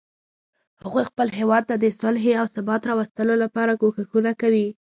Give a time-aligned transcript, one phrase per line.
[0.83, 4.67] هغوی خپل هیواد ته د صلحې او ثبات راوستلو لپاره کوښښونه کوي